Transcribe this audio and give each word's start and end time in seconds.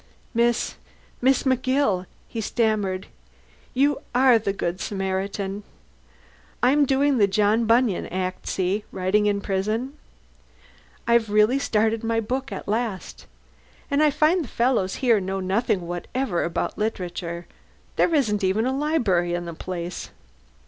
"Miss 0.33 0.77
Miss 1.21 1.43
McGill," 1.43 2.07
he 2.27 2.41
stammered. 2.41 3.05
"You 3.75 4.01
are 4.15 4.39
the 4.39 4.51
good 4.51 4.81
Samaritan. 4.81 5.61
I'm 6.63 6.87
doing 6.87 7.19
the 7.19 7.27
John 7.27 7.65
Bunyan 7.65 8.07
act, 8.07 8.47
see? 8.47 8.83
Writing 8.91 9.27
in 9.27 9.41
prison. 9.41 9.95
I've 11.07 11.29
really 11.29 11.59
started 11.59 12.03
my 12.03 12.19
book 12.19 12.51
at 12.51 12.67
last. 12.67 13.27
And 13.91 14.01
I 14.01 14.09
find 14.09 14.43
the 14.43 14.47
fellows 14.47 14.95
here 15.05 15.19
know 15.19 15.39
nothing 15.39 15.81
whatever 15.81 16.43
about 16.43 16.79
literature. 16.79 17.45
There 17.95 18.15
isn't 18.15 18.43
even 18.43 18.65
a 18.65 18.75
library 18.75 19.35
in 19.35 19.45
the 19.45 19.53
place." 19.53 20.09